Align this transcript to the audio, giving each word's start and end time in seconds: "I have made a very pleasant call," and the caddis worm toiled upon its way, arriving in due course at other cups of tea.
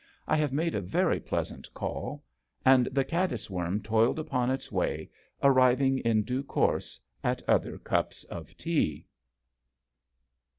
"I 0.27 0.35
have 0.35 0.51
made 0.51 0.73
a 0.73 0.81
very 0.81 1.19
pleasant 1.19 1.71
call," 1.75 2.23
and 2.65 2.87
the 2.87 3.03
caddis 3.05 3.51
worm 3.51 3.81
toiled 3.83 4.17
upon 4.17 4.49
its 4.49 4.71
way, 4.71 5.11
arriving 5.43 5.99
in 5.99 6.23
due 6.23 6.43
course 6.43 6.99
at 7.23 7.47
other 7.47 7.77
cups 7.77 8.23
of 8.23 8.57
tea. 8.57 9.05